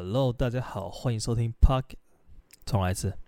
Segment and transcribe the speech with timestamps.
[0.00, 1.82] Hello，大家好，欢迎收听 Park。
[2.64, 3.18] 重来一次。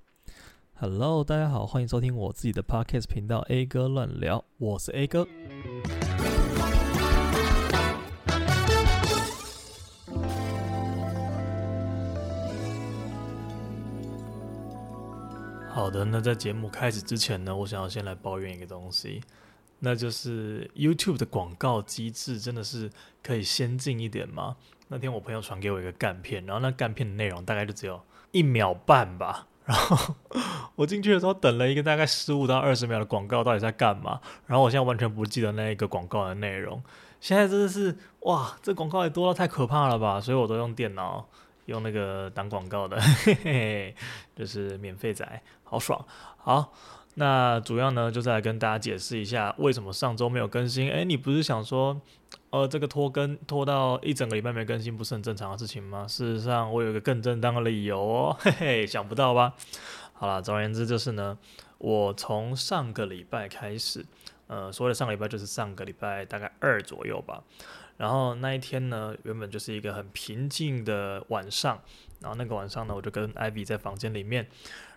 [0.75, 5.27] Hello，大家好，欢迎收听我自己的 Podcast 频道 A 哥乱聊，我是 A 哥。
[15.69, 19.21] 好的，那在节目开始之前呢，我想要先来抱怨一个东西，
[19.81, 22.91] 那就是 YouTube 的广告机制真的是
[23.23, 24.57] 可以先进一点吗？
[24.89, 28.01] 那天我朋友传给我一个干片，然后那干片的内容大概就只有
[28.33, 29.47] 一秒半吧。
[29.65, 30.15] 然后
[30.75, 34.21] 我进去的时候等了一个大概十五到二十秒的广告，到底在干嘛？
[34.47, 36.83] 然后我现在完全不记得那一个广告的内容。
[37.21, 40.21] 现在真的是哇，这广告也多到太可怕了吧！
[40.21, 41.29] 所以我都用电脑
[41.67, 43.95] 用那个挡广告的， 嘿嘿，
[44.35, 46.05] 就是免费仔，好爽。
[46.39, 46.73] 好，
[47.15, 50.91] 那主要呢就是来跟大家解释一下为什么上周没有更新。
[50.91, 52.01] 诶，你不是想说？
[52.51, 56.05] 呃，这个拖更拖到一整个礼拜没更新，不是很正常的事情吗？
[56.09, 59.55] 事实上，我有一个更正当的理由哦，嘿嘿，想不到吧？
[60.15, 61.39] 好了，总而言之就是呢，
[61.79, 64.05] 我从上个礼拜开始，
[64.49, 67.41] 呃，所谓的上个礼拜就是上个礼拜大概二左右吧。
[67.97, 71.81] 然后那一天呢，原本就是一个很平静的晚上，
[72.21, 74.49] 然后那个晚上呢，我就跟艾比在房间里面，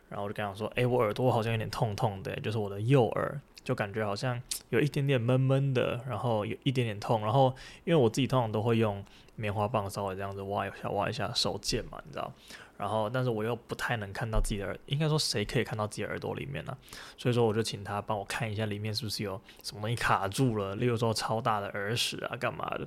[0.10, 3.40] 然后我就跟他说，诶，我耳朵好像有点痛痛的，就是我的右耳。
[3.64, 4.38] 就感觉好像
[4.72, 7.48] 有一点点闷闷的，然后有一点点痛，然后
[7.86, 9.02] 因为我自己通常都会用
[9.38, 12.30] 棉花棒稍微这样子挖一下挖一下手贱嘛，你知道，
[12.78, 16.78] 然后但是我又不太能看到自己的耳，应该说谁可以看到自己耳朵里面呢？
[17.18, 22.86] 所以说我就请他帮我看一下里面是不是有什么东西卡住了，例如说超大的耳屎啊干嘛的，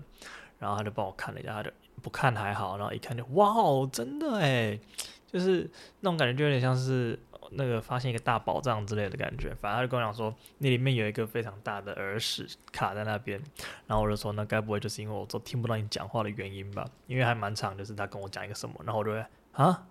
[0.58, 1.70] 然后他就帮我看了一下，他就
[2.02, 4.78] 不看还好，然后一看就哇哦，真的诶，
[5.26, 7.18] 就是那种感觉就有点像是。
[7.52, 13.40] 那个发现一个大宝藏之类的感觉，反正他就跟我讲说，那里面有一个非常大的耳屎卡在那边，
[13.86, 16.84] 然后我就说，那该不会就是因为我都听不到你讲话的原因吧？
[17.06, 19.86] 因为还蛮长，就是他跟我讲一个什么，然后我就会啊。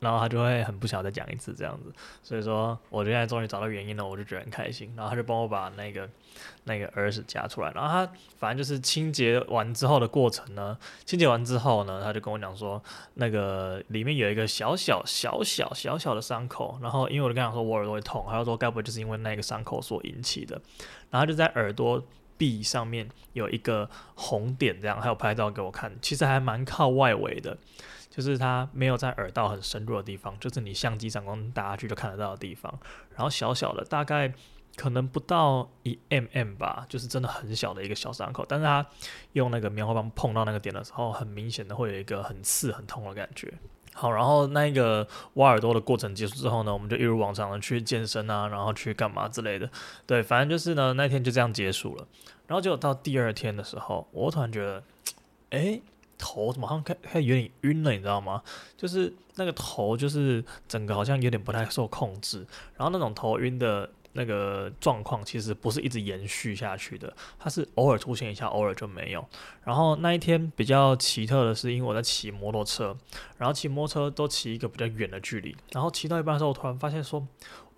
[0.00, 4.92] 然后他就会很不想再讲一次这样子，所以说我现在终于找到原因了，我就觉得很开心。
[4.96, 6.08] 然后他就帮我把那个
[6.64, 12.82] 那个耳屎夹出来，然后他反正就是清洁完之后的过程呢，清洁完之后呢，他就跟我讲说，
[13.14, 20.58] 那个里面有一个小小小小小小的伤口，然后因为我就跟他说我耳朵会痛，他就说该不会就是因为那个伤口所引起的，
[21.10, 22.02] 然后就在耳朵
[22.38, 27.54] 壁上面有一个红点，这样还有拍照给我看，其实还蛮靠外围的。
[28.10, 32.76] 就是它没有在耳道很深入的地方，就是你相机闪光打下去就看得到的地方。
[33.14, 34.34] 然后小小的，大概
[34.76, 38.44] 可能不到一 mm 吧，就是真的很小的一个小伤口。
[38.48, 38.84] 但是它
[39.34, 43.54] 用那个棉花棒碰到那个点的时候，很明显的会有一个很刺、很痛的感觉。
[43.92, 49.70] 好，然后那个挖耳朵的过程结束之后呢，我们就一如往常的去健身啊，然后去干嘛之类的。
[50.06, 52.06] 对，反正就是呢，那天就这样结束了。
[52.46, 54.82] 然后结果到第二天的时候，我突然觉得，
[55.50, 55.82] 诶。
[56.20, 58.42] 头怎么好像开开有点晕了，你知道吗？
[58.76, 62.46] 就是那个头，就是整个好像有点不太受控制。
[62.76, 69.24] 然后那种头晕的那个状况，其实不是一直延续下去的，它是偶尔出现一下，偶尔就没有。
[69.64, 72.96] 然后那一天比较奇特的是，因为我在骑摩托车，
[73.38, 77.26] 然后骑摩托车都骑一个比较远的距离，然后骑到一半的时候，我突然发现说。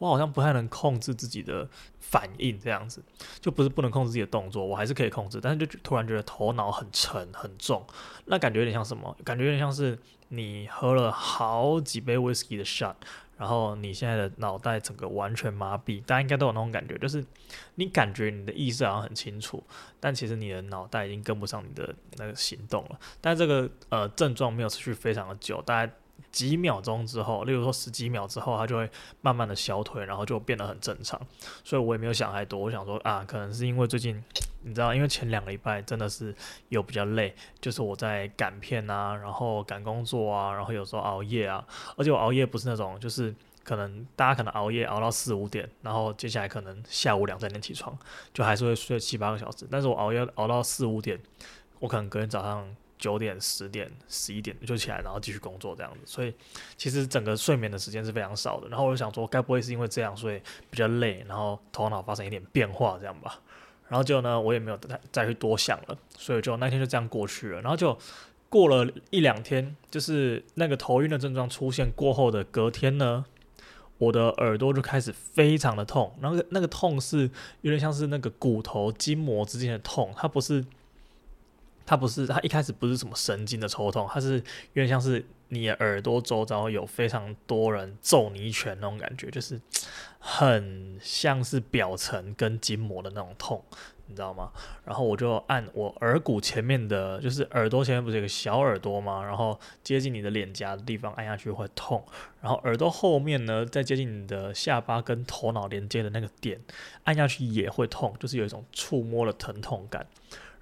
[0.02, 1.68] 我好像不太能控制自己的
[2.00, 3.00] 反应，这样子
[3.40, 7.86] 就不是不能控制自己的动作，我还是可以控制，但是就突然觉得头脑很沉很重，
[8.24, 9.16] 那感觉有点像什么？
[9.24, 9.96] 感觉有点像是
[10.30, 12.96] 你喝了好几杯 whisky 的 shot，
[13.38, 17.24] 然后你现在的脑袋整个完全麻痹，大家应该都有那种感觉，就是
[17.76, 19.62] 你感觉你的意识好像很清楚，
[20.00, 22.98] 但其实你的脑袋已经跟不上你的那个行动了。
[23.20, 25.92] 但这个呃症状没有持续非常的久，大概。
[26.30, 28.88] 几秒钟之后，例如说十几秒之后，它就会
[29.20, 31.20] 慢慢的消退，然后就变得很正常。
[31.64, 34.22] 所以我也没有想太多，我想说啊，可能是因为最近，
[34.62, 36.34] 你知道，因为前两个礼拜真的是
[36.68, 41.64] 有比较累，就是我在赶片啊，然后赶工作啊，然后有时候熬夜啊，
[41.96, 43.34] 而且我熬夜不是那种，就是
[43.64, 47.96] 可能大家可能熬夜熬到四五点，然后接下来可能下午两三点起床，
[48.32, 49.66] 就还是会睡七八个小时。
[49.70, 51.20] 但是我熬夜熬到四五点，
[51.78, 52.66] 我可能隔天早上。
[53.02, 56.32] 九点、十点、十一点就起来，然后继续工作这样子，所以
[56.76, 58.68] 其实整个睡眠的时间是非常少的。
[58.68, 60.40] 然后我就想说，该不会是因为这样，所以
[60.70, 63.40] 比较累，然后头脑发生一点变化这样吧？
[63.88, 67.60] 然后就呢，我也没有再再去多想了，所以就那天就这样过去了。
[67.60, 67.98] 然后就
[68.48, 73.24] 过了一两天，就是那个头晕的症状出现过后的隔天呢，
[73.98, 77.28] 我的耳朵就开始非常的痛，然后那个痛是
[77.62, 80.64] 有点像是那个骨头筋膜之间的痛，它不是。
[81.92, 89.60] 它不是，它一开始不是什么神经的抽痛，它是有点像是你的耳朵周遭有非常多人揍你一拳那种感觉，就是
[90.18, 93.62] 很像是表层跟筋膜的那种痛，
[94.06, 94.50] 你知道吗？
[94.86, 99.22] 然后我就按我耳骨前面的，就是耳朵前面不是有个小耳朵吗？
[99.22, 102.02] 然后接近你的脸颊的地方按下去会痛，
[102.40, 106.58] 然后耳朵后面呢，再接近你的下巴跟头脑连接的那个点
[107.04, 110.06] 按下去也会痛，就是有一种触摸的疼痛感。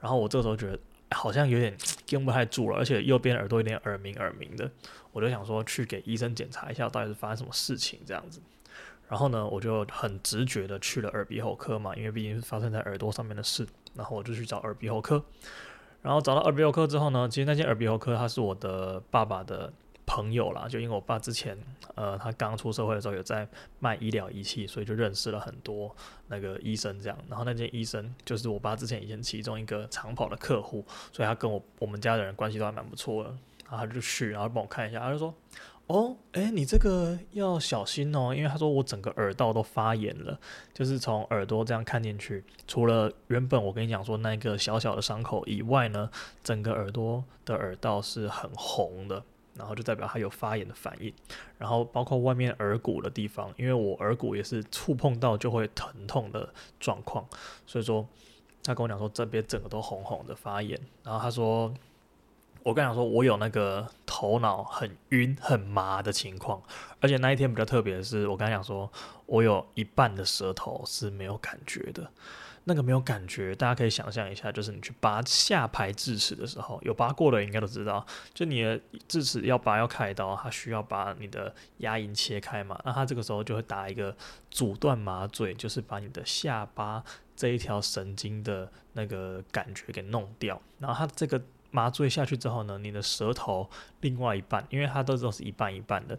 [0.00, 0.78] 然后我这时候觉得
[1.10, 1.76] 好像有点
[2.06, 4.70] 跟不太住了，而且右边耳朵有点耳鸣耳鸣的，
[5.12, 8.40] 我就想说去给医生检查一下到底是发生什么事情这样子。
[9.08, 13.66] 然后呢，我就很直觉的去了耳鼻喉科嘛，因为毕竟是发生在耳朵上面的事。
[13.96, 15.20] 然后我就去找耳鼻喉科，
[16.00, 19.72] 然后找到耳鼻喉科之后呢，其实那间耳鼻喉科它是我的爸爸的
[20.10, 21.56] 朋友啦，就因为我爸之前
[21.94, 23.46] 呃他刚出社会的时候有在
[23.78, 25.94] 卖医疗仪器，所以就认识了很多
[26.26, 27.16] 那个医生这样。
[27.28, 33.30] 然后那间医生就是我爸之前以前其中一个长跑的客户，所以他跟我我们家的人关系都还蛮不错的。
[33.70, 35.32] 然后他就去，然后帮我看一下，他就说。
[35.86, 40.38] 哦，诶，你这个要小心哦，因为他说我整个耳道都发炎了，
[40.72, 46.08] 就是从耳朵这样看进去，除了原本我跟你讲说那个小小的伤口以外呢，
[46.44, 49.24] 整个耳朵的耳道是很红的，
[49.60, 51.12] 然后就代表它有发炎的反应，
[51.58, 56.48] 然后包括外面耳骨的地方，因为我耳骨也是触碰到就会疼痛的
[56.78, 57.28] 状况，
[57.66, 58.08] 所以说
[58.64, 61.72] 他跟我讲说这边整个都红红的发炎，然后他说。
[62.62, 66.62] 我跟你讲说，我有那个头脑很晕、很麻的情况，
[67.00, 68.90] 而且那一天比较特别的是，我跟你讲说，
[69.26, 72.10] 我有一半的舌头是没有感觉的。
[72.64, 78.78] 那个没有感觉，大家可以想象一下，就是你去拔下排智齿的时候，有拔过的应该都知道，就你的
[79.08, 84.14] 智齿要拔要开刀，它需要把你的牙龈切开嘛，那它这个时候就会打一个
[84.50, 87.02] 阻断麻醉，就是把你的下巴
[87.34, 91.40] 这一条神经的那个感觉给弄掉，然后它这个。
[91.70, 93.68] 麻醉下去之后呢，你的舌头
[94.00, 96.18] 另外一半，因为它都都是一半一半的，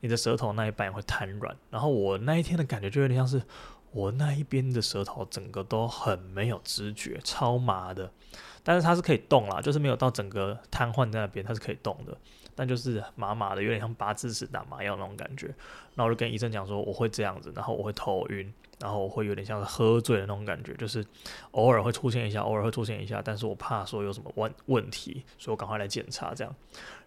[0.00, 1.56] 你的舌头那一半也会瘫软。
[1.70, 3.42] 然后我那一天的感觉就有点像是
[3.92, 8.10] 我那一边的舌头整个都很没有知觉，超麻的。
[8.62, 12.16] 但是它是可以动啦，就是没有到整个瘫痪在那边，它是可以动的。
[12.54, 15.46] 但就是麻麻的，有点像拔智齿打麻药那种感觉。
[15.94, 18.52] 然后我就跟医生讲说我会这样子，然后我会头晕。
[18.80, 21.04] 然后会有点像是喝醉的那种感觉，就是
[21.52, 26.54] 偶尔会出现一下，偶尔会出现一下，但是我怕说有什么问问题，所以我赶快来检查这样。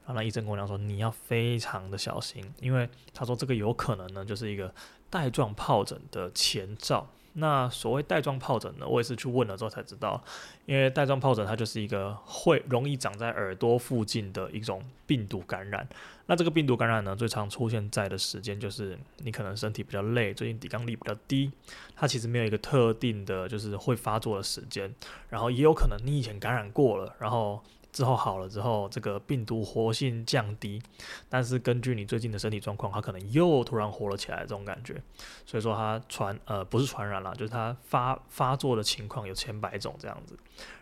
[0.06, 4.74] 然后那医生跟我讲说，你要非常的小心，因为他说这个有可能呢，就是一个
[5.10, 7.08] 带状疱疹的前兆。
[7.34, 10.22] 那所谓带状疱疹呢，我也是去问了之后才知道，
[10.66, 15.88] 因为带状疱疹它就是一个会容易长在耳朵附近的一种病毒感染。
[16.26, 21.52] 那这个病毒感染呢，最常出现在的时间就是你可能身体比较累，最近抵抗力比较低，
[21.96, 24.94] 它其实没有一个特定的就是会发作的时间，
[25.30, 27.64] 然后也有可能你以前感染过了，然后。
[27.92, 30.82] 之后好了之后，这个病毒活性降低，
[31.30, 35.02] 但是根据你最近的身体状况，它可能又突然活了起来，这种感觉。
[35.46, 40.38] 所以说它传呃不是传染了，就是它发发作的情况有千百种这样子。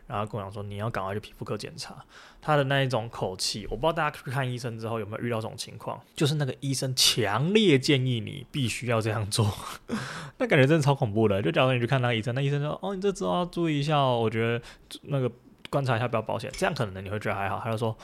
[0.08, 2.04] 然后跟我讲说，你要赶快去皮肤科检查。
[2.42, 9.48] 他的那一种口气，我不知道大家去看医生之后有没有遇到这种情况，就是那个医生强烈建议你必须要这样做，
[10.40, 11.42] 那感觉真的超恐怖的。
[11.42, 14.62] 就假如你去看那个医生，那医生说哦，你这之后要注意一下哦，我觉得
[15.04, 15.32] 那个。
[15.70, 17.62] 观察一下比较保险，这样可能你会觉得还好。
[17.64, 17.96] 他就说，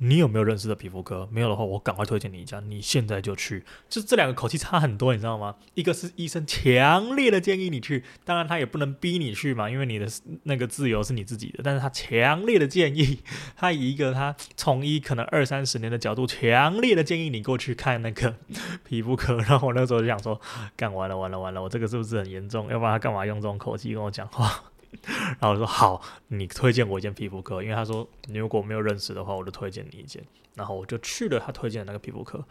[0.00, 1.28] 你有没有认识的皮肤科？
[1.32, 3.64] 没有的话，我赶快推荐你一家，你现在就去。
[3.88, 5.56] 就这两个口气差很多，你知道吗？
[5.74, 10.06] 一个是医生强烈的建议你去，当然他也不能逼你去嘛，因为你的
[10.44, 11.62] 那个自由是你自己的。
[11.64, 13.18] 但是他强烈的建议，
[13.56, 18.36] 他以一个他从医可能二三十年的角度，强烈的建议你过去看那个
[18.86, 19.36] 皮肤科。
[19.38, 20.40] 然后我那时候就想说，
[20.76, 22.70] 干完了，完了，完了，我这个是不是很严重？
[22.70, 24.62] 要不然他干嘛用这种口气跟我讲话？
[25.02, 30.22] 然后我说好，你推荐我一间皮肤科，因为他说你如果没有认识的话，我就推荐你一间。
[30.54, 32.44] 然后我就去了他推荐的那个皮肤科，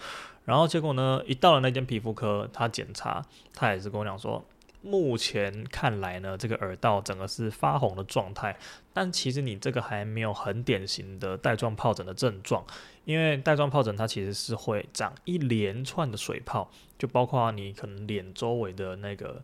[0.46, 3.22] 然后结果呢，一到了那间皮肤科，他检查，
[3.54, 4.46] 他也是跟我讲说，
[4.82, 8.58] 目前看来呢，这个耳道整个是发红的状态，
[8.94, 12.66] 但其实你这个还没有很典型的带状疱疹的症状，
[13.04, 19.44] 因为带状疱疹它其实是会长一连串的水泡，就包括你可能脸周围的那个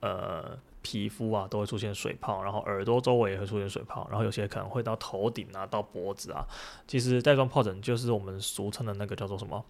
[0.00, 0.58] 呃。
[0.80, 6.46] 皮肤啊都会出现水泡，然后耳朵周围也会出现水泡，然后有些可能会到头顶啊，到脖子啊。
[6.86, 9.62] 其实带状疱疹就是我们俗称的那个叫做什么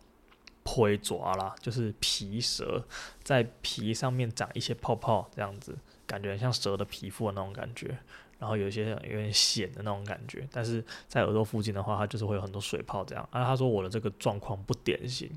[0.63, 2.85] 皮蛇啦，就是皮蛇
[3.25, 7.99] 在皮上面长一些泡泡，这样子感觉像蛇的皮肤的那种感觉。
[8.39, 13.29] 然后有一些有点咸的那种感觉，但是在耳朵附近的话，它就是会有很多水泡这样。
[13.33, 15.31] 而、啊、他说我的这个状况不典型，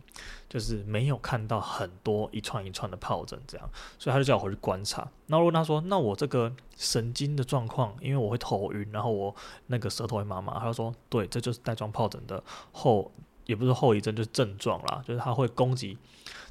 [0.48, 5.10] 就是没有看到很多一串一串的疱疹这样，所以他就叫我回去观察。
[5.28, 9.36] 那如果他说，那我这个神经的状况，因为我会头晕，然后我
[9.68, 13.12] 那个舌头会麻麻，他就说，对，这就是带状疱疹的后，
[13.46, 15.98] 也不是后遗症，就是症状啦，就是它会攻击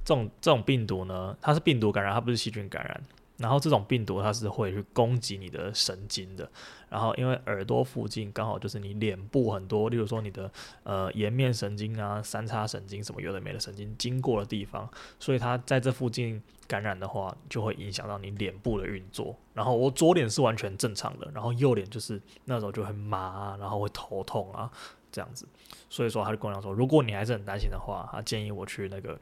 [0.04, 3.02] 这种这种病毒呢，它是病毒感染，它不是细菌感染。
[3.40, 6.49] 然后这种病毒它是会去攻击你的神经的。
[6.90, 10.50] 然后因为耳朵附近刚好就是你脸部很多，例如说你的
[10.82, 19.35] 呃颜面神经啊、三叉神经什么有的没的神经经过的地方，所以它在这附近感染的话，就会影响到你脸部的运作。
[19.54, 24.70] 然后我左脸是完全正常的，然后右脸就是那时候就很麻啊，然后会头痛啊
[25.11, 25.47] 这样子。
[25.88, 29.18] 所以说他就跟我讲说，如果你还是很担心的话，他建议我去那个。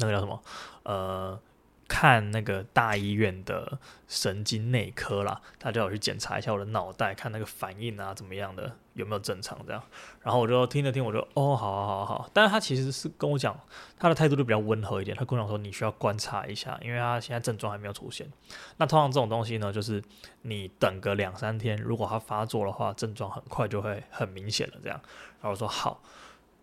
[0.00, 0.40] 那个叫什么？
[0.84, 1.40] 呃，
[1.88, 9.82] 看那个大医院的神经内科啦，他叫我去检查一下我的脑袋，看那个反应啊怎么样的，有没有正常这样。
[10.22, 12.30] 然后我就听了听，我就哦，好好好好。
[12.34, 13.58] 但是他其实是跟我讲，
[13.98, 15.16] 他的态度就比较温和一点。
[15.16, 18.30] 他跟我讲说，你需要观察一下，因为他现在症状还没有出现。
[18.76, 20.02] 那通常这种东西呢，就是
[20.42, 25.00] 你等个两三天，如果他发作的话，症状很快就会很明显了这样。
[25.40, 26.02] 然后我说好。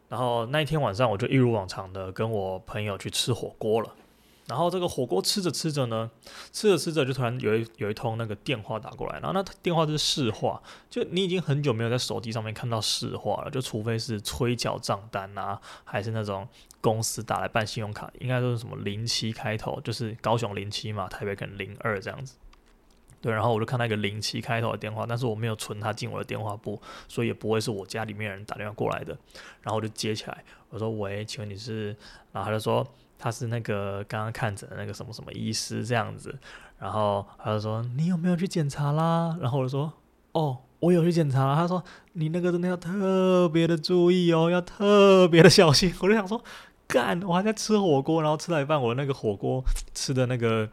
[0.07, 3.89] 然后那一天晚上，我就一如往常的跟我朋友去吃火锅了。
[4.47, 6.09] 然后这个火锅吃着吃着呢，
[6.51, 16.47] 吃着吃着就突然有一有一通那个电话打过来，然后那电话就是市话，就你已经很久没有在手机上面看到市话了，就除非是催缴账单啊，还是那种
[16.79, 22.35] 公司打来办信用卡，应该都是什么零七开头，就是高雄零七嘛，台北可能零二这样子。
[23.21, 29.17] 对，然后我就看到一个零七开头的电话，但是我没有存他进我的电话簿，所以也不会是我家里面人打电话过来的。
[29.63, 31.87] 然后我就接起来，我说：“喂，请问你是？”
[32.31, 32.85] 然后他就说
[33.17, 36.37] ：“他是那个刚刚看诊的那个什么什么医师这样子。”
[36.79, 39.91] 然后他就说：“你有没有去检查啦？”然后我就说
[40.33, 46.41] ：“哦，我有去检查。”他说：“你那个真的要特别的注意哦，要特别的小心。”我就想说。
[46.87, 47.19] 干！
[47.23, 49.59] 我还在吃火锅，然后吃到一半，我那个火锅
[49.95, 50.69] 吃的那个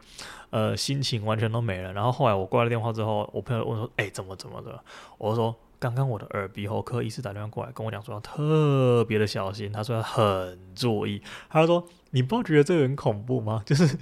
[0.51, 1.91] 呃心情完全都没了。
[1.91, 4.79] 然后后来我挂了电话之后，我朋友问说：“哎、怎么怎么的？”
[5.17, 11.21] 我说：“刚刚我的耳鼻喉科医师打电话过来跟我讲说要特别的小心，他说很注意。”
[11.51, 13.61] 他说：“你不觉得这个很恐怖吗？
[13.67, 13.97] 就是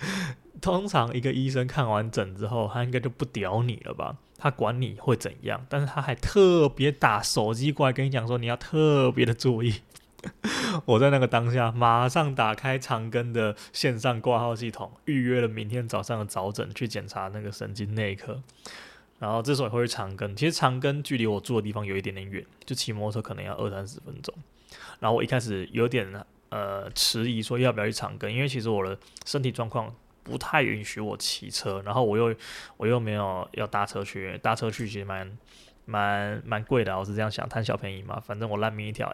[0.61, 4.17] 通常一个医生看完诊之后，他应该就不屌你了吧？
[4.37, 9.81] 他管你会怎样，但是他还特别打手机过来跟你讲说你要特别的注意。”
[10.85, 18.39] 我在那个当下，马上打开长庚的线上挂号系统，预约了明天早上的早诊去检查那个神经内科。
[19.21, 24.33] 然后这时候也会去长庚，其实长庚距离我住的地方有一点点远，就骑摩托车可能要二三十分钟。
[24.99, 26.11] 然后我一开始有点
[26.49, 28.97] 呃迟疑，说要不要去长庚，因为其实我的
[29.27, 32.35] 身体状况不太允许我骑车，然后我又
[32.77, 35.37] 我又没有要搭车去，搭车去其实蛮。
[35.85, 39.11] 蛮蛮贵的，我是这样想，贪小便宜嘛，反正我烂命一条。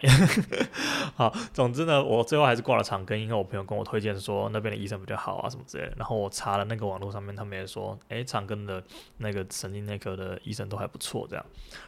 [1.15, 5.93] 好，总之呢，我最后还是挂了长庚，因为我朋友跟我推荐说那边的医生比较好啊，什么之类的。
[5.97, 8.83] 然后我查了那个网络上面，他们也说，诶，长庚的
[9.17, 11.45] 那个神经内科的医生都还不错，这样。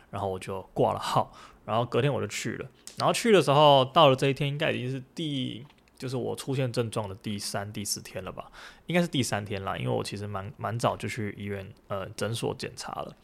[0.09, 1.31] 然后我就挂了号，
[1.65, 2.67] 然后隔天我就去了。
[2.97, 5.65] 然后去的时候，到了这一天，应该已经是第，
[5.97, 8.51] 就是我出现症状的第三、第四天了吧？
[8.87, 13.15] 应该是第三天啦，因为我其实蛮蛮早就去医院呃诊所检查了。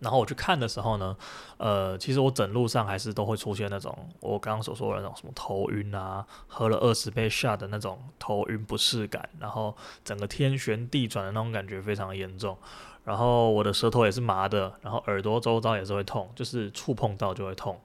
[0.00, 1.16] 然后我去看的时候呢，
[1.56, 9.74] 呃，其实我整路上还是都会出现那种我刚刚所说的那种什么头晕啊，喝了二十杯 shot 的那种头晕不适感，然后
[10.04, 12.58] 整个天旋地转的那种感觉非常严重，
[13.04, 17.80] 然后我的舌头也是麻的，然后耳朵周遭也是会痛，就是触碰到就会痛。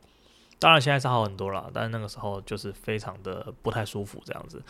[0.59, 4.61] 当然现在是好很多了，但是那个时候就是非常的不太舒服这样子，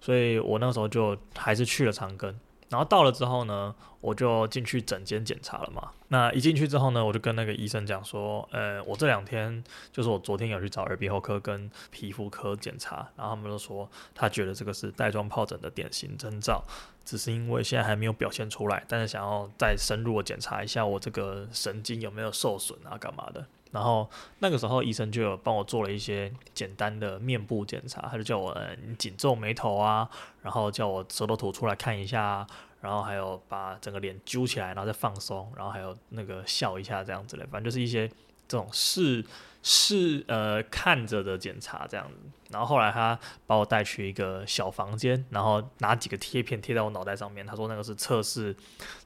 [0.00, 2.34] 所以我那个时候就还是去了长庚。
[2.70, 5.90] 然后到了之后呢，我就进去诊间检查了嘛。
[6.08, 9.62] 那一进去之后呢，我就跟那个医生讲说，呃，我这两天
[9.92, 16.64] 就是我昨天有去找耳鼻喉科跟皮肤科检查，然后他们都说他觉得这个是带状疱疹的典型征兆，
[17.04, 23.44] 只是因为现在还没有表现出来，但是想要再深入的检查一下我这个神经有没有受损啊，干嘛的。
[23.70, 24.08] 然后
[24.40, 30.08] 那个时候医生就有帮我做了一些简单的面部检查，他就叫我呃紧皱眉头啊，
[30.42, 32.46] 然后叫我舌头吐出来看一下，
[32.80, 38.08] 然后还有把整个脸揪起来，然后再放松，然后还有那个笑一下这样子的，反正就是一些
[38.48, 39.24] 这种试
[39.62, 42.16] 试呃看着的检查这样子。
[42.50, 48.52] 然后后来他把我带去一个小房间，然后拿几个贴片贴在我脑袋上面，他说那个是测试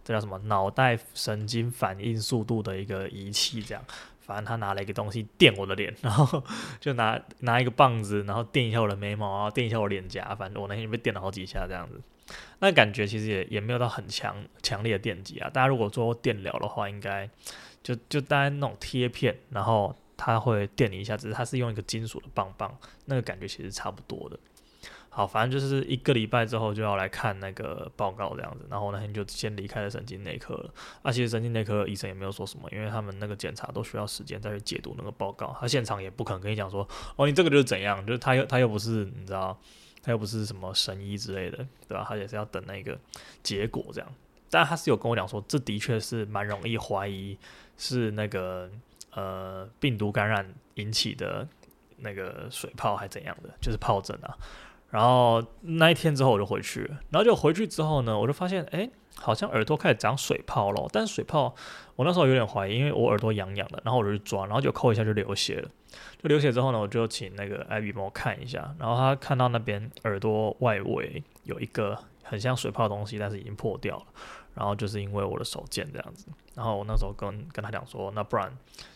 [0.02, 3.84] 这叫什么脑袋神经反应速度的一个仪器这样。
[4.24, 6.42] 反正他拿了一个东西电我的脸，然后
[6.80, 10.34] 就拿拿一个棒子，然后电一下我的眉毛啊，电一下我脸颊。
[10.34, 12.00] 反正我那天被电了好几下这样子，
[12.60, 15.50] 那感觉其实也也没有到很强强烈的电击啊。
[15.50, 17.28] 大家如果做电疗的话，应该
[17.82, 24.38] 就就当然那种贴片，然后他会电你一下，只是他是用一个金属的棒棒，那个感觉其实差不多的。
[25.16, 30.74] 好，反正就是一个礼拜之后就要来看那个报告这样子，然后那天就先离开了神经内科了。
[31.02, 39.56] 啊，其实神经内科医生也没有说什么，因为他们那个检查都需要时间再去解读那个报告，他现场也不可能跟你讲说，哦，你这个就是怎样，就是他又他又不是你知道，
[40.02, 42.04] 他又不是什么神医之类的，对吧？
[42.08, 42.98] 他也是要等那个
[43.40, 44.14] 结果这样。
[44.50, 47.38] 但他是有跟我讲说，这的确是蛮容易怀疑
[47.78, 48.68] 是那个
[49.12, 51.46] 呃病毒感染引起的
[51.98, 54.36] 那个水泡还怎样的，就是疱疹啊。
[54.94, 60.88] 然后那一天之后我就回去，然后就回去之后呢，我就发现哎，好像耳朵开始长水泡了。
[60.92, 61.52] 但是水泡
[61.96, 65.68] 我那时候有点怀疑，因为我耳朵痒痒的，然后我就去抓，然后就抠一下就流血了。
[66.22, 74.04] 就流血之后呢，我就请那个艾比帮我看一下，然后他看到那边耳朵外围有一个很像水泡的东西，但是已经破掉了。
[74.54, 78.50] 然后就是因为我的手贱这样子，然后我那时候跟跟他讲说，那不然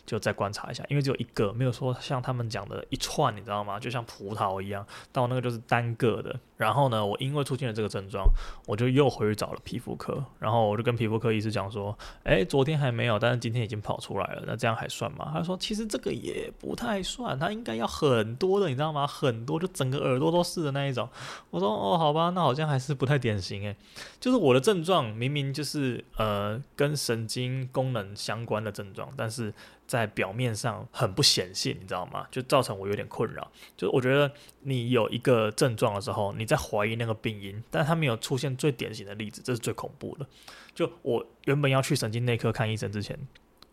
[0.06, 3.78] 就再观察一下，因为只有一个，没有说像他们讲的一串，你知道吗？
[3.80, 6.38] 就像葡萄一样，但我那个就是单个的。
[6.56, 8.26] 然后呢，我因为出现了这个症状，
[8.66, 15.30] 我就又回去找了皮肤科，然后我就跟皮肤科医师讲说，哎，昨天还没有，但是今天已经跑出来了，那这样还算吗？
[15.32, 19.06] 他说其实这个也不太算，他应该要很多的，你知道吗？
[19.06, 21.08] 很多，就整个耳朵都是的那一种。
[21.50, 23.76] 我说哦，好吧，那好像还是不太典型诶，
[24.18, 25.48] 就是我的症状明明。
[25.48, 29.52] 就是呃，跟神经功能相关的症状，但是
[29.86, 32.26] 在表面上很不显性，你知道吗？
[32.30, 33.50] 就造成我有点困扰。
[33.76, 40.26] 就我觉得你有一个症状的时候，你在怀疑那个病因，但它没有出现最典型的例子，这是最恐怖的。
[40.74, 43.18] 就我原本要去神经内科看医生之前。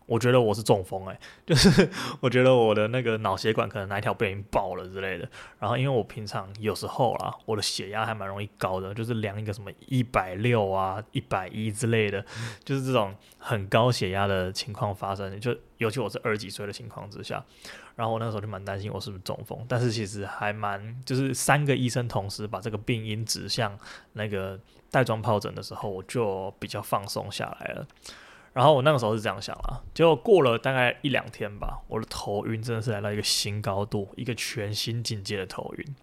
[0.06, 1.90] 我觉得我是中风诶、欸，就是
[2.22, 5.28] 我觉得我的那个脑血管可能哪一条不小心爆了之类的。
[5.58, 12.24] 然后因为我平常有时候啦，我的血压还蛮容易高的，就是量一个什么一百六啊、一百一之类的，
[12.62, 15.38] 就是这种很高血压的情况发生。
[15.40, 17.44] 就尤其我是二十几岁的情况之下，
[17.96, 19.58] 然后我那时候就蛮担心我是不是中风。
[19.68, 23.76] 但是其实还蛮，就是三个医生同时把这个病因指向
[24.12, 24.58] 那个
[24.90, 27.86] 带状疱疹的时候，我就比较放松下来了。
[28.56, 35.94] 然后我那个时候是这样想啦，结果过了大概一两天吧，我的头晕真的是来到一个新高度，一个全新境界的头晕。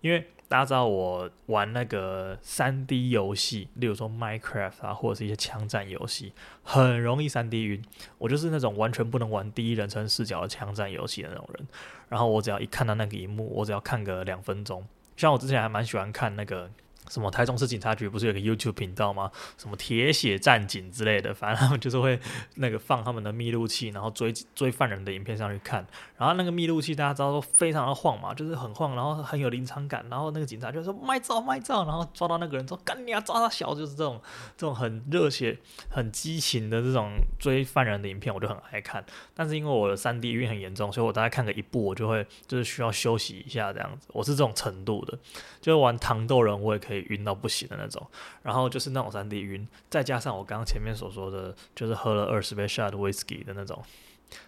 [0.00, 6.32] 因为大家知道我玩那个 3D 游戏，例如说 Minecraft 啊，或者是一些枪战游戏，
[6.64, 7.80] 很容易 3D 晕。
[8.18, 11.68] 我就是那种完全不能玩第一人称视角的枪战游戏的那种人。
[12.08, 14.84] 然后我只要一看到那个萤幕，我只要看个两分钟。
[15.16, 16.68] 像我之前还蛮喜欢看那个。
[17.10, 19.30] 什么台中市警察局不是有个 YouTube 频道吗？
[19.58, 22.18] 什么铁血战警之类的，反正他们就是会
[22.54, 25.84] 那个放他们的密录器，然后追追犯人的影片上去看。
[26.20, 30.06] 然后那个密录器大家知道都非常的晃嘛，就是很晃，然后很有临场感。
[30.08, 34.20] 然后那个警察就说卖照卖照，然后抓到那个人说干你啊，抓他小，就是这种
[34.56, 39.04] 这种很热血、很激情的这种追犯人的影片，我就很爱看。
[39.34, 44.06] 但是因为我的 3D 晕很严重，所以我大概看个一部，我就会就是需要休息一下这样子。
[44.12, 45.18] 我是这种程度的，
[45.60, 47.00] 就是玩糖豆人我也可以。
[47.10, 48.06] 晕到不行的那种，
[48.42, 53.82] 然后就是那种三 D 晕，再加上我刚刚前面所说的，就是喝了二十杯 shot whisky 的那种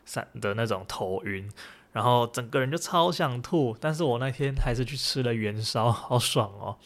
[0.04, 1.50] 三的那种头晕，
[1.92, 3.76] 然后整个人就超想吐。
[3.80, 6.76] 但是我那天还是去吃了元烧，好爽哦！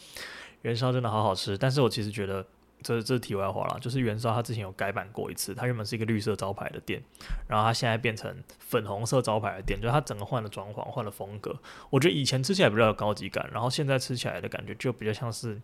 [0.63, 1.57] 元烧真的好好吃。
[1.57, 2.45] 但是我其实觉得。
[2.83, 7.01] 这这题外话啦，就是元烧它之前有改版过一次，它原本是一个绿色招牌的店，
[7.47, 11.57] 然后它现在变成粉红色招牌的店，就是他整个换了装潢，换了风格。
[11.89, 15.59] 我觉得以前吃起来比较有高级感，然后现在吃起来的感觉就比较像是，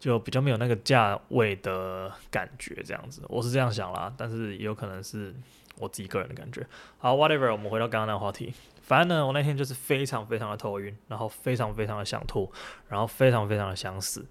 [0.00, 3.22] 就比较没有那个价位的感觉这样子。
[3.28, 5.34] 我是这样想啦，但是也有可能是
[5.80, 6.64] 我自己个人的感觉。
[6.98, 8.52] 好，whatever，我们回到刚刚那个话题。
[8.82, 12.50] 反正呢，我那天就是非常非常的头晕，然后非常非常的想吐，
[12.88, 14.26] 然后非常非常的想死。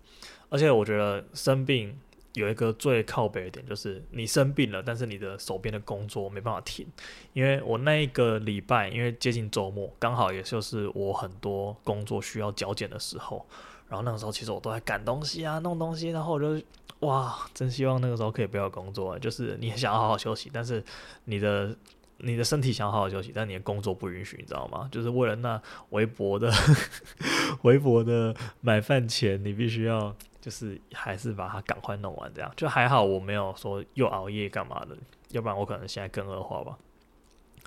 [0.50, 1.98] 而且我觉得生病
[2.34, 6.86] 有一个最靠北的点，就是你生病了，但是你的手边的工作没办法停。
[7.34, 13.46] 因为我那一个礼拜，因为接近周末，刚好也就是我很多工作需要交件的时候。
[13.88, 16.10] 然后那个时候，其实我都在赶东西啊，弄东西。
[16.10, 16.62] 然后我就
[17.02, 19.18] 哇，真希望那个时候可以不要工作。
[19.20, 20.84] 就是你想要好好休息，但是
[21.26, 21.76] 你的
[22.18, 24.88] 你的身体想好好休息，但你的工作不允许，你知道吗？
[24.92, 26.52] 就是为了那微薄的
[27.64, 30.16] 微薄的买饭钱，你必须要。
[30.42, 33.04] 就是还是把它赶快弄完，这样就还好。
[33.04, 34.96] 我没有说又熬夜干嘛的，
[35.32, 36.78] 要不然我可能现在更恶化吧。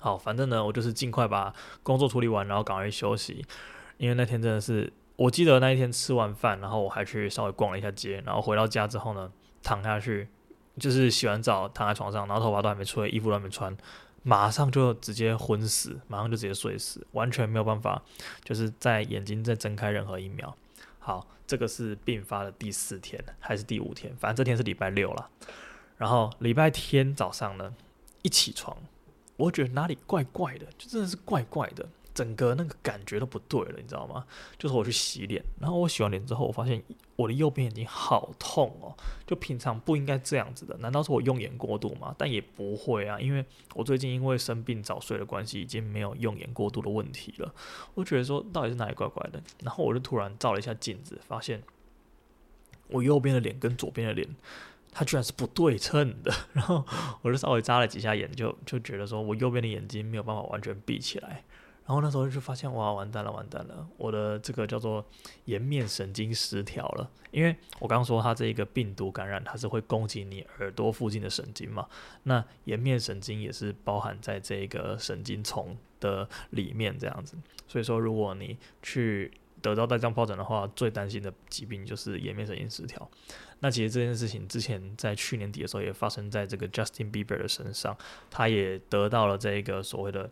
[0.01, 3.45] 好，反正呢，我就是尽快把工作处理完，然后赶快休息。
[3.99, 4.91] 因为那天真的是，
[5.23, 9.31] 我记得那一天吃完饭，然后我还去稍微逛了一下街，然后回到家之后呢，
[9.63, 10.27] 躺下去
[10.79, 13.77] 就是洗完澡躺在床上，然后头发都还没吹，衣服都还没穿，
[14.25, 18.03] 马上就直接昏死，马上就直接睡死，完全没有办法，
[18.43, 20.57] 就是在眼睛再睁开任何一秒。
[20.99, 24.13] 好，这个是病发的第四天还是第五天？
[24.17, 25.31] 反正这天是礼拜六了。
[25.99, 27.73] 然后礼拜天早上呢，
[28.23, 28.77] 一起床，
[29.37, 31.89] 我觉得哪里怪怪的，就真的是怪怪的。
[32.15, 34.25] 整个那个感觉都不对了，你知道吗？
[34.59, 36.83] 就是我去洗脸，然后我洗完脸之后，我发现
[37.17, 38.95] 我的右边眼睛好痛哦，
[39.27, 42.15] 就平常不应该这样子的，难道是我用眼过度吗？
[42.19, 43.45] 但也不会啊，因为
[43.75, 47.55] 我最近因为生病早睡的关系，已经没有用眼过度的问题了。
[47.95, 51.63] 我觉得说到底是哪里怪怪的，然后我就突然照了一下镜子，发现
[52.89, 54.29] 我右边的脸跟左边的脸
[54.93, 56.31] 它居然是不对称的。
[56.53, 56.85] 然后
[57.23, 61.43] 我就稍微眨了几下眼，就就觉得说我右边的眼睛没有办法完全闭起来。
[61.85, 63.87] 然后那时候就发现哇，完蛋了，完蛋了！
[63.97, 65.05] 我的这个叫做
[65.47, 67.11] 颜面神经失调了。
[67.33, 71.89] 因为我刚刚说它这一个病毒感染，它是会攻击你耳朵附近的神经嘛。
[72.23, 77.37] 那颜面神经也是包含在这个神经丛的里面这样子。
[77.67, 83.11] 所以说，如果你去得到带状疱疹的话，最担心的疾病就是颜面神经失调。
[83.59, 87.97] 那其实这件事情之前在去年底的时候也发生在这个 Justin Bieber 的身上，
[88.31, 90.31] 他也得到了这个所谓的。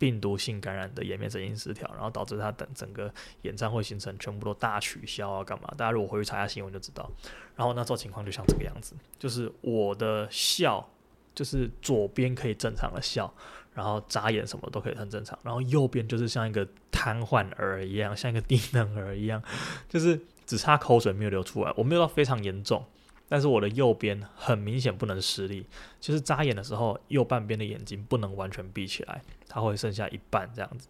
[0.00, 5.68] 病毒性感染的颜面神经失调，然后导致他等整个演唱会行程全部都大取消啊，干嘛？
[5.76, 7.08] 大家如果回去查一下新闻就知道。
[7.54, 10.88] 然后那时候情况就像这个样子，就是我的笑，
[11.34, 13.30] 就是左边可以正常的笑，
[13.74, 19.42] 然后眨眼什么都可以很正常，然后右边就是像一个瘫痪儿一样，像一个低能儿一样，
[19.86, 22.82] 就是只差口水没有流出来，我没有到非常严重。
[23.30, 25.64] 但是我的右边很明显不能施力，
[26.00, 30.88] 就是眨眼的时候，右半边的眼睛不能完全闭起来，它会剩下一半这样子。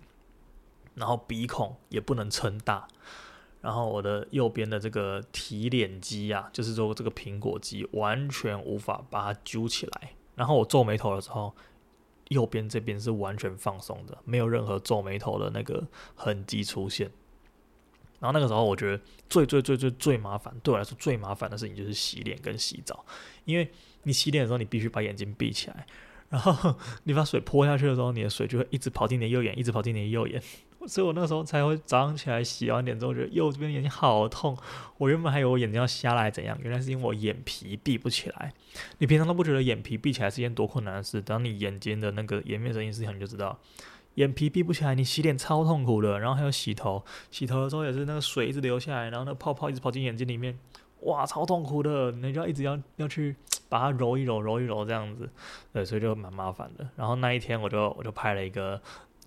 [0.94, 2.88] 然后鼻孔也不能撑大，
[3.60, 10.12] 然后我的右边的这个提脸肌啊，就是说这个苹果肌完全无法把它揪起来。
[10.34, 11.54] 然后我皱眉头的时候，
[12.28, 17.10] 右边这边是完全放松的，没有任何皱眉头的那个痕迹出现。
[18.20, 23.04] 然后那个时候，我觉得最最最最最麻烦，对我来说最麻烦的事情就是洗脸跟洗澡，
[23.46, 23.68] 因为
[24.02, 25.86] 你洗脸的时候，你必须把眼睛闭起来，
[26.28, 30.40] 然后 你把水泼下去的时候，你的水就会一直跑进你的右眼，一直跑进你的右眼，
[30.86, 34.56] 所以我那个时候才会早上起来洗完脸之后，觉得右边眼睛好痛，
[34.98, 38.52] 我原本还以为我眼睛要瞎了还怎样，原来是因为我眼皮闭不起来。
[38.98, 43.58] 你平常都不觉得眼皮闭起来是一件多困难的事，当你眼睛的那个颜面神经失调，你就知道。
[44.20, 46.20] 眼皮闭不起来，你洗脸超痛苦的。
[46.20, 50.58] 然后还有洗头，洗头的时候也是那个水一直流下来，然后那泡泡一直跑进眼睛里面，
[51.00, 52.12] 哇，超痛苦的。
[52.12, 53.34] 你就要一直要要去
[53.68, 55.28] 把它揉一揉，揉一揉这样子，
[55.72, 56.86] 对，所以就蛮麻烦的。
[56.96, 58.80] 然后那一天我就我就拍了一个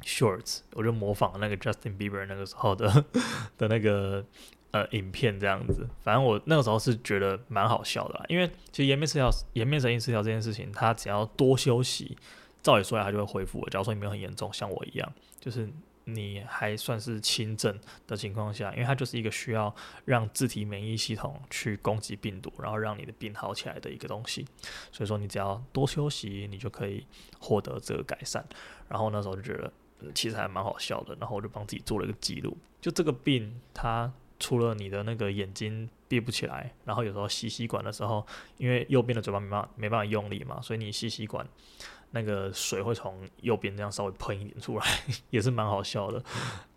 [0.04, 3.06] shorts，我就模仿那个 Justin Bieber 那个时候的
[3.58, 4.24] 的那个
[4.72, 5.88] 呃影片这样子。
[6.02, 12.18] 反正我那个时候是觉得蛮好笑的，因为其实颜面失调、颜面神经失调这件事情，它只要多休息。
[12.64, 13.70] 照理说来，它就会恢复了。
[13.70, 15.70] 假如说你没有很严重，像我一样，就是
[16.06, 19.74] 你还算是轻症的情况下，因为它就是一个需要
[20.06, 24.46] 让自体免疫系统去攻击病毒，然后让你的病好起来的一个东西。
[24.92, 27.06] 所以说，你只要多休息，你就可以
[27.40, 28.46] 获得这个改善。
[28.90, 29.72] 然后那时候就觉得，
[30.16, 31.16] 其实还蛮好笑的。
[31.20, 38.26] 然后我就帮自己做了一个记录，就这个病，它除了你的那个眼睛闭不起来，然后有时候吸吸管的时候，
[38.58, 41.48] 因为右边的嘴巴没办法没办法用力嘛，所以你吸吸管。
[42.16, 44.86] 那个水会从右边这样稍微喷一点出来，
[45.32, 46.24] 也是蛮好笑的。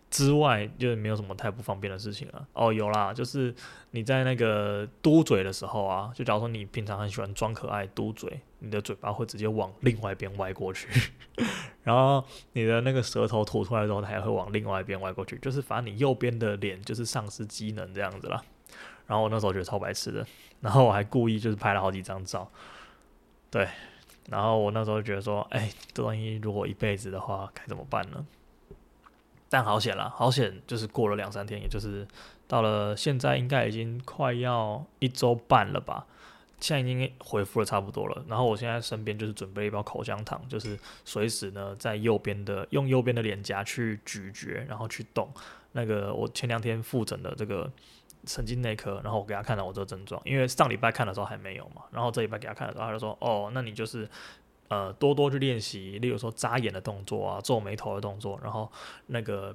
[0.09, 2.47] 之外，就没有什么太不方便的事情了。
[2.55, 3.55] 哦，有啦，就是
[3.91, 10.89] 你在那个嘟嘴的时候啊，就假如说你平常很喜欢装可爱嘟嘴，你的嘴巴会直接往另外一边歪过去，
[11.83, 18.41] 然后你的那个舌头吐出来之后，它也会往另外一边歪过去，就是反正你右边的脸就是丧失机能这样子啦。
[19.07, 20.25] 然后我那时候觉得超白痴的，
[20.61, 22.51] 然后我还故意就是拍了好几张照，
[23.51, 23.69] 对。
[24.29, 28.27] 然后我那时候觉得说，哎，这东西如果一辈子的话，该怎么办呢？
[29.49, 32.07] 但好险啦，好险，就是过了两三天，也就是
[32.49, 36.07] 到了现在，应该已经快要一周半了吧。
[36.59, 38.25] 现在已经恢复了差不多了。
[38.27, 45.29] 然后我现在身边就是准备一包口香糖，就是随时呢在右边的用右边的脸颊去咀嚼，然后去动。
[45.73, 47.71] 那个我前两天复诊的这个。
[48.27, 54.09] 神经内科，然后我给他看了我这个症状，因为上礼拜看的时候还没有嘛，然后这礼拜给他看的时候，他就说，哦，那你就是，
[54.69, 58.71] 呃，多多去练习，例如说眨眼的动作啊，皱眉头的动作，然后
[59.07, 59.55] 那个。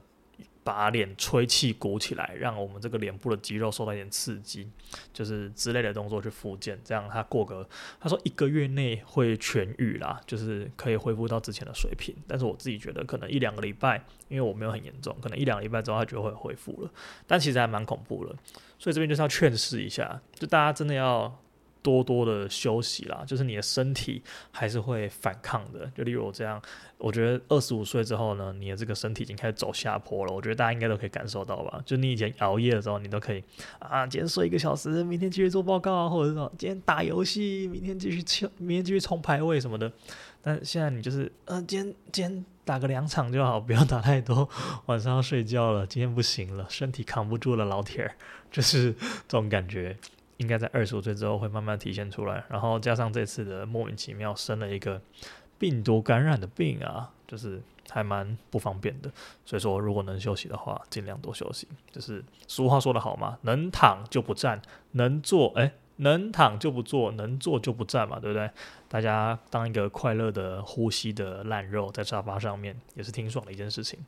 [0.63, 4.69] 把脸吹气鼓起来，让我们这个脸部的肌肉受到一点刺激，
[5.11, 7.67] 就是之类的动作去复健，这样他过个
[7.99, 12.15] 他说一个月内会痊愈啦，就是可以恢复到之前的水平。
[12.27, 16.91] 但是我自己觉得可能一两个礼拜，因为我没有很严重，可能一两个礼拜之后他就会恢复了。
[17.25, 18.35] 但其实还蛮恐怖的，
[18.77, 21.39] 所以这边就是要劝示一下，就大家真的要。
[21.81, 25.89] 多多的休息啦，就是你的身体还是会反抗的。
[25.95, 26.61] 就例如我这样，
[26.97, 30.33] 我觉得二十五岁之后呢，你的这个身体已经开始走下坡了。
[30.33, 31.81] 我觉得大家应该都可以感受到吧？
[31.85, 33.43] 就你以前熬夜的时候，你都可以
[33.79, 39.91] 啊，今天睡一个小时，明天继续做报告，或者是说今天打游戏，明天继续冲，明天继续冲排位什么的。
[40.43, 44.47] 但现在你就是，呃，今天今天打个两场就好，不要打太多，
[44.87, 48.15] 晚上要睡觉了，今天不行了，身体扛不住了，老铁儿，
[48.51, 48.91] 就是
[49.27, 49.95] 这种感觉。
[50.41, 54.99] 应该在二十五岁之后会慢慢体现出来，然后加上这次的莫名其妙生了一个
[55.59, 59.11] 病毒感染的病啊，就是还蛮不方便的。
[59.45, 61.67] 所以说，如果能休息的话，尽量多休息。
[61.91, 64.59] 就是俗话说得好嘛，能躺就不站，
[64.93, 68.49] 能坐哎，能躺就不坐，能坐就不站嘛，对不对？
[68.89, 73.99] 大家当一个快乐的呼吸的烂肉在沙发上面，也是挺爽的一件事情。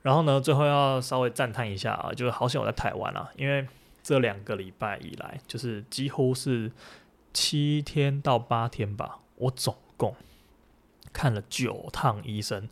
[0.00, 3.66] 然后呢，最后要稍微赞叹一下啊，就是好险我在台湾啊，因为
[4.02, 6.72] 这两个礼拜以来，就是几乎是
[7.32, 10.14] 七天到八天吧，我总共
[11.12, 12.68] 看了九趟医生。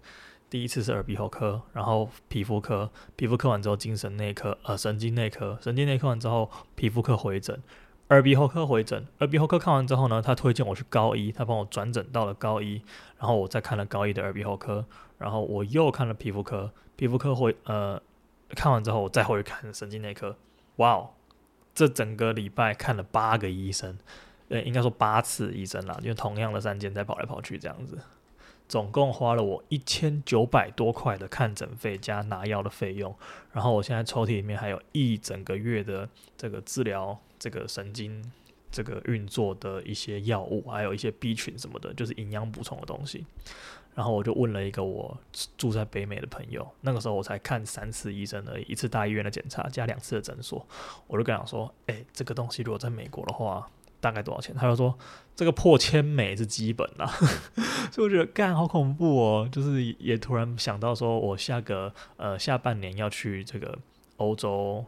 [0.48, 7.62] 第一次是耳鼻喉科，然后皮肤科，皮肤科完之后精神内科，呃，神经内科，神经内科完之后皮肤科回诊，
[8.08, 12.82] 耳鼻喉科回诊，耳鼻喉科看完之后呢，他推荐我去高一，他帮我转诊到了高一，
[13.16, 14.84] 然后我再看了高一的耳鼻喉科，
[15.18, 18.02] 然后我又看了皮肤科，皮肤科回呃
[18.56, 20.36] 看完之后我再回去看神经内科，
[20.76, 21.10] 哇哦，
[21.74, 23.98] 这整个礼拜看了八个医生，
[24.48, 27.98] 呃，应该说八次医生啦，因为同样的三间在跑来跑去这样子。
[28.68, 33.12] 总共花了我一千九百多块的看诊费加拿药的费用，
[33.52, 38.30] 然后我现在抽屉里面还有一整个月的这个治疗这个神经
[38.70, 43.26] 这个运作的一些药物，还有一些 B 群什么的，就是营养补充的东西。
[44.00, 45.14] 然后我就问了一个我
[45.58, 50.66] 住在北美的朋友，那个时候我才看三次医生而已，一次大医院的检查加两次的诊所，
[51.06, 53.68] 我就跟他说：“诶，这个东西如果在美国的话。”
[54.02, 54.56] 大概多少钱？
[54.56, 54.98] 他就说
[55.36, 57.06] 这个破千美是基本啦，
[57.92, 59.46] 所以我觉得干好恐怖哦。
[59.52, 63.78] 就是也突然想到说，我下个呃下半年要去这个
[64.16, 64.82] 欧洲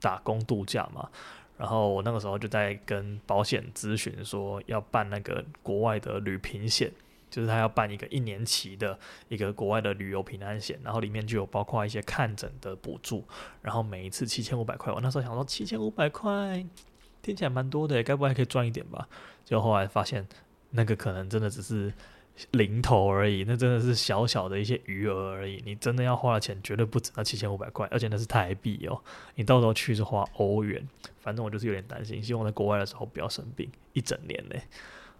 [0.00, 1.08] 打工度假嘛，
[1.56, 6.90] 然后我那个时候就在跟保险咨询说要办那个国外的旅平险，
[7.36, 13.22] 就是他要办一个一年期的一个国外的旅游平安险，然后里面就有包括一些看诊的补助，
[13.60, 14.90] 然后每一次七千五百块。
[14.90, 16.64] 我那时候想说七千五百块。
[17.22, 19.08] 听起来蛮多的，该不会还可以赚一点吧？
[19.44, 20.24] 就后来发现，
[20.70, 21.92] 那个可能真的只是
[22.52, 25.60] 零头而已，那真的是小小的一些余额而已。
[25.64, 29.02] 你真的要花的钱绝对不止那七千五百块，而且那是台币哦。
[29.34, 34.62] 你到时候去是花欧元，反正我就是有点担心，希望在国外的时候不要生病一整年嘞。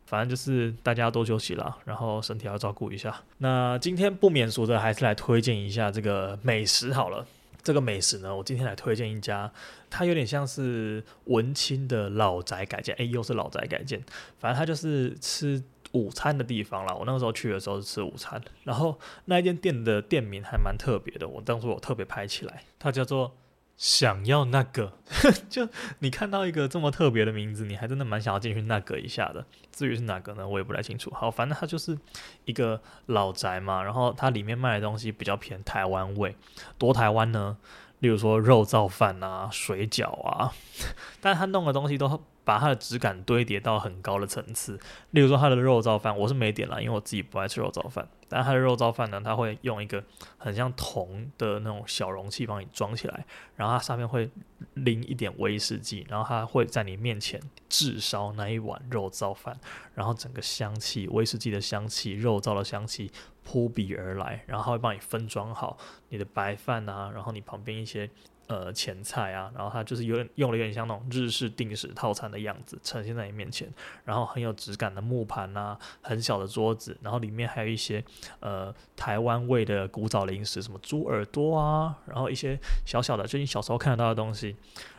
[0.07, 3.15] 反正就是大家多休息啦，然后身体要照顾一下。
[3.39, 7.27] 那今天不免俗的，还是来推荐一下这个美食好了。
[7.63, 9.53] 这个美食呢，我今天来推荐一家，
[9.91, 14.01] 它有点像是文青的老宅改建，诶，又是老宅改建，
[14.39, 16.95] 反正它就是吃午餐的地方啦。
[16.95, 23.37] 我那个时候去的时候是吃午餐，然后那一间店的店名还蛮特别的，我当初我特别拍起来，它叫做。
[23.77, 24.93] 想要那个，
[25.51, 29.45] 就你看到一个这么特别的名字，你还真的蛮想要进去那个一下的。
[29.71, 31.11] 至于是哪个呢，我也不太清楚。
[31.13, 31.99] 好，反正它就是
[32.47, 36.35] 一个老宅嘛，然后它里面卖的东西比较偏台湾味，
[36.79, 37.59] 多台湾呢？
[38.01, 40.53] 例如说肉燥饭啊、水饺啊，
[41.21, 44.79] 但它弄的东西都把它的质感堆叠到很高的层次。
[45.11, 48.09] 例如说它的肉燥饭，我是没点啦，因为我自己不爱吃肉燥饭。
[48.29, 50.03] 但它的肉燥饭呢，他会用一个
[50.39, 54.31] 很像铜的那种小容器帮你装起来，然后它上面会
[54.75, 59.59] 淋一点威士忌，然后它会在你面前炙烧那一碗肉燥饭，
[59.95, 63.11] 然后整个香气，威士忌的香气、肉燥的香气。
[63.49, 65.79] 扑鼻而来，然后他会帮你分装好
[66.09, 68.11] 你的白饭啊，然后你旁边一些
[68.49, 73.69] 呃前菜啊，然后它就是有点用了有点像那种日式定食套餐的样子呈现在你面前，
[74.05, 78.03] 然后很有质感的木盘啊，很小的桌子，然后里面还有一些
[78.41, 84.57] 呃台湾味的古早零食，什么猪耳朵啊，然后一些小小的就你小时候看得到的东西，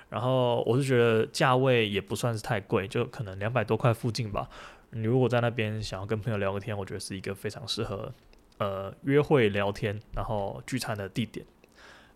[0.10, 4.50] 然后我是觉得价位也不算是太贵，就可能两百多块附近吧。
[4.92, 8.14] 你如果在那边想要跟朋友聊个天，我觉得是一个非常适合。
[8.60, 11.46] 呃，约会聊天，然后聚餐的地点。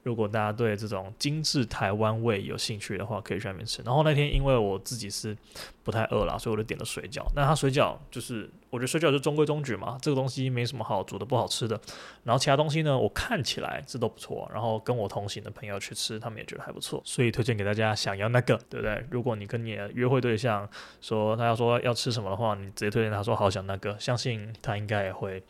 [0.03, 3.81] 如果大家对这种精致台湾味有兴趣的话，可以去那边吃。
[3.83, 5.37] 然后那天因为我自己是
[5.83, 7.23] 不太饿啦，所以我就点了水饺。
[7.35, 11.79] 那它水饺就是，我觉得水饺就中规中矩嘛，这个东西没什么好煮的不好吃的。
[12.23, 14.49] 然后其他东西呢，我看起来这都不错。
[14.51, 17.93] 然后跟我同行的朋友去吃，他们也觉得还不错，所以推荐给大家。
[17.93, 19.05] 想要那个，对不对？
[19.11, 20.67] 如果你跟你的约会对象
[21.01, 25.43] 说他要说要吃什么的话，你直接推荐他说好想那个，相信他应该也会。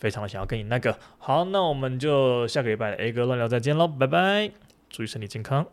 [0.00, 4.50] 非常的想要跟你那个好，那我们就下个礼拜的 A 哥乱聊再见喽，拜拜，
[4.88, 5.64] 注意身体健康。